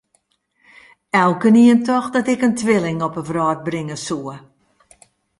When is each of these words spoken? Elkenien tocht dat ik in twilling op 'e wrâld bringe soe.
Elkenien 1.11 1.83
tocht 1.83 2.13
dat 2.13 2.27
ik 2.33 2.41
in 2.47 2.55
twilling 2.61 2.99
op 3.07 3.13
'e 3.19 3.23
wrâld 3.29 3.59
bringe 3.67 3.97
soe. 4.05 4.35